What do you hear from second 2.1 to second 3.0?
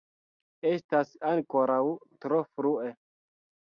tro frue.